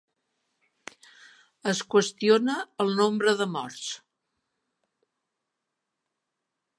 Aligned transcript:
Es 1.71 1.81
qüestiona 1.95 2.55
el 2.85 2.89
nombre 3.01 3.35
de 3.43 3.47
morts. 3.57 3.85